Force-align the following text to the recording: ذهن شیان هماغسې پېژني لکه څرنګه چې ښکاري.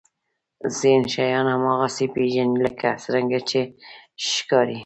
ذهن 0.77 1.03
شیان 1.13 1.45
هماغسې 1.55 2.05
پېژني 2.13 2.57
لکه 2.65 2.87
څرنګه 3.03 3.39
چې 3.49 3.59
ښکاري. 4.31 4.79